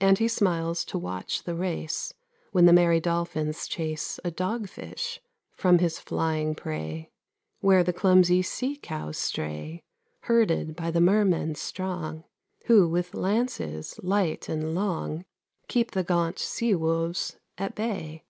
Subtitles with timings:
[0.00, 2.14] And he smiles to watch the race
[2.52, 5.20] When the merry dolphins chase A dogfish
[5.52, 7.10] from his flying prey;
[7.60, 9.82] Where the clumsy sea cows stray,
[10.20, 12.24] Herded by the mermen strong,
[12.64, 15.26] Who, with lances light and long,
[15.66, 18.24] Keep the gaunt sea wolves at bay.